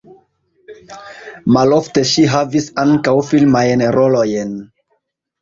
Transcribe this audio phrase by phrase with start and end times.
[1.57, 4.59] Malofte ŝi havis ankaŭ filmajn rolojn.